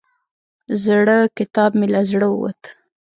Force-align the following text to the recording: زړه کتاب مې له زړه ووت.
زړه 0.83 1.17
کتاب 1.37 1.71
مې 1.79 1.87
له 1.93 2.01
زړه 2.11 2.27
ووت. 2.31 2.61